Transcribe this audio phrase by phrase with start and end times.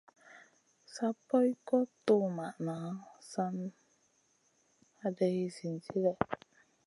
[0.93, 2.75] Sa poy guʼ tuwmaʼna,
[3.29, 3.71] sa nan
[4.99, 6.19] haday zinzi lèh.